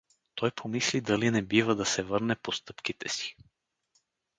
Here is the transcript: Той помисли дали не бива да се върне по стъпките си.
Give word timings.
Той 0.35 0.51
помисли 0.51 1.01
дали 1.01 1.31
не 1.31 1.41
бива 1.41 1.75
да 1.75 1.85
се 1.85 2.03
върне 2.03 2.35
по 2.35 2.51
стъпките 2.51 3.09
си. 3.09 3.35